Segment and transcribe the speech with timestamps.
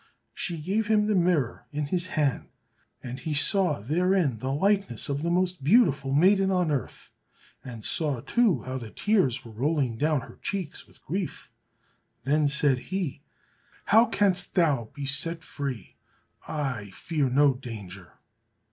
[0.33, 2.49] She gave him the mirror in his hand,
[3.03, 7.11] and he saw therein the likeness of the most beautiful maiden on earth,
[7.63, 11.51] and saw, too, how the tears were rolling down her cheeks with grief.
[12.23, 13.21] Then said he,
[13.85, 15.97] "How canst thou be set free?
[16.47, 18.13] I fear no danger."